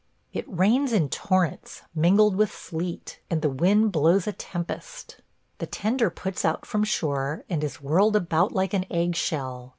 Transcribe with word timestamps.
It 0.33 0.45
rains 0.47 0.93
in 0.93 1.09
torrents, 1.09 1.83
mingled 1.93 2.35
with 2.35 2.51
sleet, 2.51 3.19
and 3.29 3.43
the 3.43 3.51
wind 3.51 3.91
blows 3.91 4.25
a 4.25 4.33
tempest. 4.33 5.17
The 5.59 5.67
tender 5.67 6.09
puts 6.09 6.43
out 6.43 6.65
from 6.65 6.83
shore 6.83 7.45
and 7.51 7.63
is 7.63 7.81
whirled 7.83 8.15
about 8.15 8.51
like 8.51 8.73
an 8.73 8.87
eggshell. 8.89 9.69